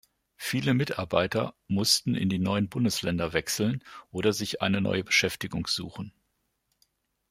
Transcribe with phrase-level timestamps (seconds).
[0.39, 6.11] Viele Mitarbeiter mussten in die neuen Bundesländer wechseln oder sich eine neue Beschäftigung suchen.